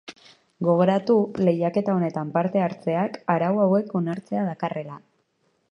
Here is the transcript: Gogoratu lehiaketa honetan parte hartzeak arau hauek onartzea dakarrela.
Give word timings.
Gogoratu 0.67 1.17
lehiaketa 1.49 1.95
honetan 1.97 2.33
parte 2.39 2.65
hartzeak 2.69 3.21
arau 3.35 3.53
hauek 3.67 3.95
onartzea 4.03 4.49
dakarrela. 4.51 4.99